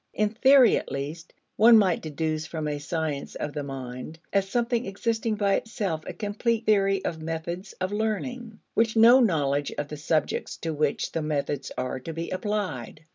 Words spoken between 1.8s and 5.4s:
deduce from a science of the mind as something existing